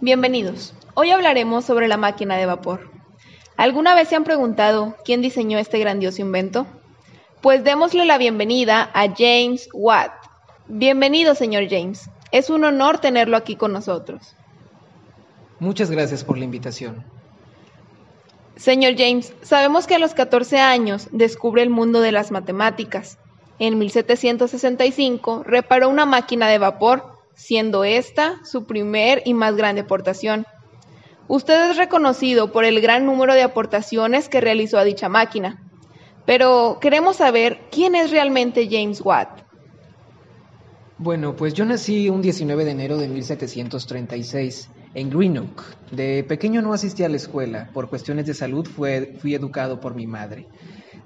Bienvenidos. 0.00 0.74
Hoy 0.94 1.10
hablaremos 1.10 1.64
sobre 1.64 1.88
la 1.88 1.96
máquina 1.96 2.36
de 2.36 2.46
vapor. 2.46 2.88
¿Alguna 3.56 3.96
vez 3.96 4.06
se 4.06 4.14
han 4.14 4.22
preguntado 4.22 4.94
quién 5.04 5.22
diseñó 5.22 5.58
este 5.58 5.80
grandioso 5.80 6.22
invento? 6.22 6.68
Pues 7.40 7.64
démosle 7.64 8.04
la 8.04 8.16
bienvenida 8.16 8.88
a 8.94 9.08
James 9.12 9.68
Watt. 9.72 10.12
Bienvenido, 10.68 11.34
señor 11.34 11.64
James. 11.68 12.08
Es 12.30 12.48
un 12.48 12.62
honor 12.62 13.00
tenerlo 13.00 13.36
aquí 13.36 13.56
con 13.56 13.72
nosotros. 13.72 14.36
Muchas 15.58 15.90
gracias 15.90 16.22
por 16.22 16.38
la 16.38 16.44
invitación. 16.44 17.02
Señor 18.54 18.94
James, 18.96 19.32
sabemos 19.42 19.88
que 19.88 19.96
a 19.96 19.98
los 19.98 20.14
14 20.14 20.60
años 20.60 21.08
descubre 21.10 21.62
el 21.62 21.70
mundo 21.70 22.00
de 22.00 22.12
las 22.12 22.30
matemáticas. 22.30 23.18
En 23.58 23.78
1765 23.78 25.42
reparó 25.44 25.88
una 25.88 26.06
máquina 26.06 26.46
de 26.46 26.58
vapor 26.58 27.17
siendo 27.38 27.84
esta 27.84 28.44
su 28.44 28.66
primer 28.66 29.22
y 29.24 29.32
más 29.32 29.56
grande 29.56 29.82
aportación. 29.82 30.44
Usted 31.28 31.70
es 31.70 31.76
reconocido 31.76 32.52
por 32.52 32.64
el 32.64 32.80
gran 32.80 33.06
número 33.06 33.32
de 33.32 33.42
aportaciones 33.42 34.28
que 34.28 34.40
realizó 34.40 34.76
a 34.78 34.84
dicha 34.84 35.08
máquina, 35.08 35.62
pero 36.26 36.78
queremos 36.80 37.16
saber 37.16 37.60
quién 37.70 37.94
es 37.94 38.10
realmente 38.10 38.68
James 38.70 39.00
Watt. 39.00 39.42
Bueno, 40.98 41.36
pues 41.36 41.54
yo 41.54 41.64
nací 41.64 42.08
un 42.08 42.22
19 42.22 42.64
de 42.64 42.70
enero 42.72 42.98
de 42.98 43.06
1736 43.06 44.68
en 44.94 45.10
Greenock. 45.10 45.62
De 45.92 46.24
pequeño 46.24 46.60
no 46.60 46.72
asistí 46.72 47.04
a 47.04 47.08
la 47.08 47.16
escuela, 47.16 47.70
por 47.72 47.88
cuestiones 47.88 48.26
de 48.26 48.34
salud 48.34 48.66
fui 48.66 49.34
educado 49.34 49.78
por 49.78 49.94
mi 49.94 50.08
madre. 50.08 50.48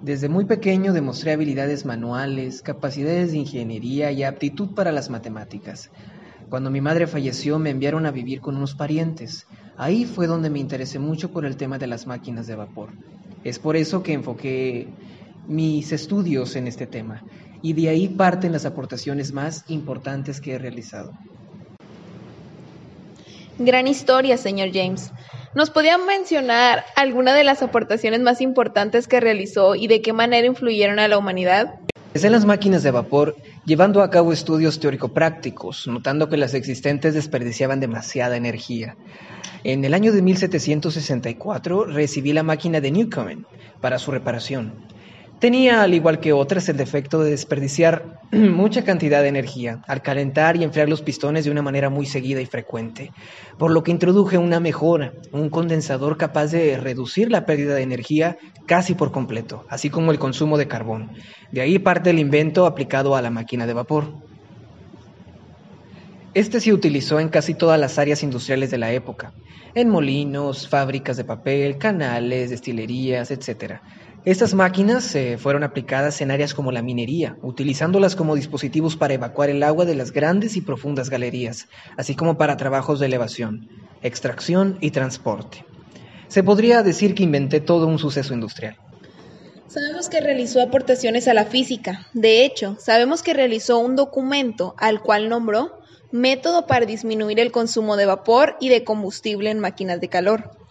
Desde 0.00 0.30
muy 0.30 0.46
pequeño 0.46 0.94
demostré 0.94 1.32
habilidades 1.32 1.84
manuales, 1.84 2.62
capacidades 2.62 3.32
de 3.32 3.38
ingeniería 3.38 4.10
y 4.12 4.24
aptitud 4.24 4.74
para 4.74 4.92
las 4.92 5.10
matemáticas. 5.10 5.90
Cuando 6.52 6.70
mi 6.70 6.82
madre 6.82 7.06
falleció 7.06 7.58
me 7.58 7.70
enviaron 7.70 8.04
a 8.04 8.10
vivir 8.10 8.42
con 8.42 8.58
unos 8.58 8.74
parientes. 8.74 9.46
Ahí 9.78 10.04
fue 10.04 10.26
donde 10.26 10.50
me 10.50 10.58
interesé 10.58 10.98
mucho 10.98 11.30
por 11.30 11.46
el 11.46 11.56
tema 11.56 11.78
de 11.78 11.86
las 11.86 12.06
máquinas 12.06 12.46
de 12.46 12.56
vapor. 12.56 12.90
Es 13.42 13.58
por 13.58 13.74
eso 13.74 14.02
que 14.02 14.12
enfoqué 14.12 14.86
mis 15.48 15.92
estudios 15.92 16.54
en 16.54 16.66
este 16.66 16.86
tema 16.86 17.22
y 17.62 17.72
de 17.72 17.88
ahí 17.88 18.06
parten 18.06 18.52
las 18.52 18.66
aportaciones 18.66 19.32
más 19.32 19.64
importantes 19.68 20.42
que 20.42 20.52
he 20.52 20.58
realizado. 20.58 21.12
Gran 23.58 23.86
historia, 23.86 24.36
señor 24.36 24.72
James. 24.74 25.10
¿Nos 25.54 25.70
podía 25.70 25.96
mencionar 25.96 26.84
alguna 26.96 27.32
de 27.32 27.44
las 27.44 27.62
aportaciones 27.62 28.20
más 28.20 28.42
importantes 28.42 29.08
que 29.08 29.20
realizó 29.20 29.74
y 29.74 29.86
de 29.86 30.02
qué 30.02 30.12
manera 30.12 30.46
influyeron 30.46 30.98
a 30.98 31.08
la 31.08 31.16
humanidad? 31.16 31.76
Desde 32.12 32.28
las 32.28 32.44
máquinas 32.44 32.82
de 32.82 32.90
vapor, 32.90 33.36
llevando 33.64 34.02
a 34.02 34.10
cabo 34.10 34.32
estudios 34.32 34.80
teórico-prácticos, 34.80 35.86
notando 35.86 36.28
que 36.28 36.36
las 36.36 36.54
existentes 36.54 37.14
desperdiciaban 37.14 37.80
demasiada 37.80 38.36
energía. 38.36 38.96
En 39.64 39.84
el 39.84 39.94
año 39.94 40.12
de 40.12 40.22
1764 40.22 41.84
recibí 41.84 42.32
la 42.32 42.42
máquina 42.42 42.80
de 42.80 42.90
Newcomen 42.90 43.46
para 43.80 43.98
su 43.98 44.10
reparación. 44.10 44.72
Tenía, 45.42 45.82
al 45.82 45.92
igual 45.92 46.20
que 46.20 46.32
otras, 46.32 46.68
el 46.68 46.76
defecto 46.76 47.18
de 47.18 47.32
desperdiciar 47.32 48.20
mucha 48.30 48.84
cantidad 48.84 49.22
de 49.22 49.28
energía 49.28 49.82
al 49.88 50.00
calentar 50.00 50.54
y 50.54 50.62
enfriar 50.62 50.88
los 50.88 51.02
pistones 51.02 51.44
de 51.44 51.50
una 51.50 51.62
manera 51.62 51.90
muy 51.90 52.06
seguida 52.06 52.40
y 52.40 52.46
frecuente, 52.46 53.10
por 53.58 53.72
lo 53.72 53.82
que 53.82 53.90
introduje 53.90 54.38
una 54.38 54.60
mejora, 54.60 55.14
un 55.32 55.50
condensador 55.50 56.16
capaz 56.16 56.52
de 56.52 56.76
reducir 56.76 57.28
la 57.28 57.44
pérdida 57.44 57.74
de 57.74 57.82
energía 57.82 58.36
casi 58.66 58.94
por 58.94 59.10
completo, 59.10 59.66
así 59.68 59.90
como 59.90 60.12
el 60.12 60.20
consumo 60.20 60.58
de 60.58 60.68
carbón. 60.68 61.10
De 61.50 61.60
ahí 61.60 61.80
parte 61.80 62.10
el 62.10 62.20
invento 62.20 62.64
aplicado 62.64 63.16
a 63.16 63.20
la 63.20 63.30
máquina 63.30 63.66
de 63.66 63.74
vapor. 63.74 64.14
Este 66.34 66.60
se 66.60 66.72
utilizó 66.72 67.20
en 67.20 67.28
casi 67.28 67.54
todas 67.54 67.78
las 67.78 67.98
áreas 67.98 68.22
industriales 68.22 68.70
de 68.70 68.78
la 68.78 68.92
época, 68.92 69.32
en 69.74 69.88
molinos, 69.88 70.68
fábricas 70.68 71.16
de 71.16 71.24
papel, 71.24 71.78
canales, 71.78 72.50
destilerías, 72.50 73.30
etc 73.30 73.80
estas 74.24 74.54
máquinas 74.54 75.12
eh, 75.16 75.36
fueron 75.36 75.64
aplicadas 75.64 76.20
en 76.20 76.30
áreas 76.30 76.54
como 76.54 76.70
la 76.70 76.80
minería, 76.80 77.36
utilizándolas 77.42 78.14
como 78.14 78.36
dispositivos 78.36 78.96
para 78.96 79.14
evacuar 79.14 79.50
el 79.50 79.64
agua 79.64 79.84
de 79.84 79.96
las 79.96 80.12
grandes 80.12 80.56
y 80.56 80.60
profundas 80.60 81.10
galerías, 81.10 81.66
así 81.96 82.14
como 82.14 82.38
para 82.38 82.56
trabajos 82.56 83.00
de 83.00 83.06
elevación, 83.06 83.68
extracción 84.00 84.78
y 84.80 84.92
transporte. 84.92 85.64
Se 86.28 86.44
podría 86.44 86.84
decir 86.84 87.16
que 87.16 87.24
inventé 87.24 87.60
todo 87.60 87.88
un 87.88 87.98
suceso 87.98 88.32
industrial. 88.32 88.76
Sabemos 89.66 90.08
que 90.08 90.20
realizó 90.20 90.62
aportaciones 90.62 91.26
a 91.26 91.34
la 91.34 91.46
física. 91.46 92.06
De 92.12 92.44
hecho, 92.44 92.76
sabemos 92.78 93.24
que 93.24 93.34
realizó 93.34 93.80
un 93.80 93.96
documento 93.96 94.76
al 94.78 95.00
cual 95.02 95.28
nombró 95.30 95.81
Método 96.12 96.66
para 96.66 96.86
disminuir 96.86 97.40
el 97.40 97.50
consumo 97.50 97.96
de 97.96 98.06
vapor 98.06 98.56
y 98.60 98.68
de 98.68 98.84
combustible 98.84 99.50
en 99.50 99.58
máquinas 99.58 100.00
de 100.00 100.08
calor 100.08 100.62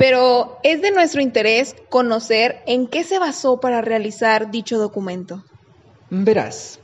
pero 0.00 0.58
es 0.62 0.80
de 0.80 0.92
nuestro 0.92 1.20
interés 1.20 1.76
conocer 1.90 2.62
en 2.66 2.86
qué 2.86 3.04
se 3.04 3.18
basó 3.18 3.60
para 3.60 3.82
realizar 3.82 4.50
dicho 4.50 4.78
documento. 4.78 5.44
Verás, 6.08 6.80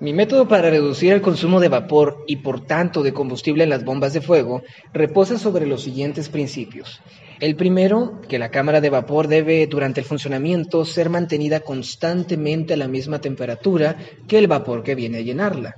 mi 0.00 0.12
método 0.12 0.48
para 0.48 0.68
reducir 0.68 1.12
el 1.12 1.22
consumo 1.22 1.60
de 1.60 1.68
vapor 1.68 2.24
y 2.26 2.38
por 2.38 2.66
tanto 2.66 3.04
de 3.04 3.12
combustible 3.12 3.62
en 3.62 3.70
las 3.70 3.84
bombas 3.84 4.12
de 4.12 4.22
fuego 4.22 4.62
reposa 4.92 5.38
sobre 5.38 5.66
los 5.66 5.84
siguientes 5.84 6.28
principios. 6.28 7.00
El 7.38 7.54
primero, 7.54 8.20
que 8.28 8.40
la 8.40 8.50
cámara 8.50 8.80
de 8.80 8.90
vapor 8.90 9.28
debe 9.28 9.68
durante 9.68 10.00
el 10.00 10.06
funcionamiento 10.06 10.84
ser 10.84 11.10
mantenida 11.10 11.60
constantemente 11.60 12.74
a 12.74 12.76
la 12.76 12.88
misma 12.88 13.20
temperatura 13.20 13.96
que 14.26 14.38
el 14.38 14.48
vapor 14.48 14.82
que 14.82 14.96
viene 14.96 15.18
a 15.18 15.22
llenarla. 15.22 15.76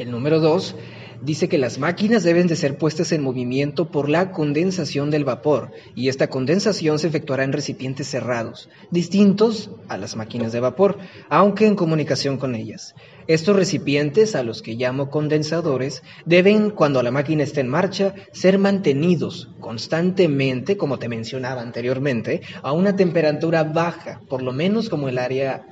El 0.00 0.10
número 0.10 0.40
dos, 0.40 0.76
dice 1.20 1.50
que 1.50 1.58
las 1.58 1.78
máquinas 1.78 2.22
deben 2.22 2.46
de 2.46 2.56
ser 2.56 2.78
puestas 2.78 3.12
en 3.12 3.22
movimiento 3.22 3.90
por 3.90 4.08
la 4.08 4.32
condensación 4.32 5.10
del 5.10 5.26
vapor 5.26 5.72
y 5.94 6.08
esta 6.08 6.28
condensación 6.28 6.98
se 6.98 7.08
efectuará 7.08 7.44
en 7.44 7.52
recipientes 7.52 8.08
cerrados, 8.08 8.70
distintos 8.90 9.70
a 9.88 9.98
las 9.98 10.16
máquinas 10.16 10.52
de 10.52 10.60
vapor, 10.60 10.96
aunque 11.28 11.66
en 11.66 11.76
comunicación 11.76 12.38
con 12.38 12.54
ellas. 12.54 12.94
Estos 13.26 13.54
recipientes, 13.54 14.34
a 14.34 14.42
los 14.42 14.62
que 14.62 14.74
llamo 14.74 15.10
condensadores, 15.10 16.02
deben, 16.24 16.70
cuando 16.70 17.02
la 17.02 17.10
máquina 17.10 17.42
esté 17.42 17.60
en 17.60 17.68
marcha, 17.68 18.14
ser 18.32 18.58
mantenidos 18.58 19.50
constantemente, 19.60 20.78
como 20.78 20.98
te 20.98 21.10
mencionaba 21.10 21.60
anteriormente, 21.60 22.40
a 22.62 22.72
una 22.72 22.96
temperatura 22.96 23.64
baja, 23.64 24.22
por 24.30 24.40
lo 24.40 24.52
menos 24.52 24.88
como 24.88 25.10
el 25.10 25.18
área 25.18 25.66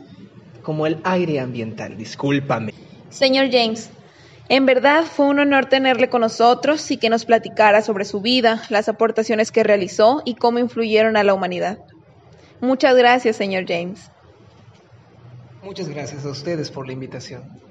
como 0.62 0.86
el 0.86 0.98
aire 1.02 1.40
ambiental. 1.40 1.96
Discúlpame. 1.96 2.74
Señor 3.08 3.48
James, 3.50 3.88
en 4.48 4.64
verdad 4.64 5.04
fue 5.04 5.26
un 5.26 5.38
honor 5.38 5.66
tenerle 5.66 6.08
con 6.08 6.22
nosotros 6.22 6.90
y 6.90 6.96
que 6.96 7.10
nos 7.10 7.24
platicara 7.24 7.82
sobre 7.82 8.04
su 8.04 8.20
vida, 8.20 8.62
las 8.70 8.88
aportaciones 8.88 9.52
que 9.52 9.62
realizó 9.62 10.22
y 10.24 10.36
cómo 10.36 10.58
influyeron 10.58 11.16
a 11.16 11.24
la 11.24 11.34
humanidad. 11.34 11.78
Muchas 12.60 12.96
gracias, 12.96 13.36
señor 13.36 13.64
James. 13.68 14.10
Muchas 15.62 15.88
gracias 15.88 16.24
a 16.24 16.30
ustedes 16.30 16.70
por 16.70 16.86
la 16.86 16.92
invitación. 16.92 17.67